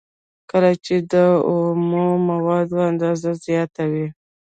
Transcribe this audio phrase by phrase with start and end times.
[0.49, 1.13] کله چې د
[1.49, 4.07] اومو موادو اندازه زیاته وي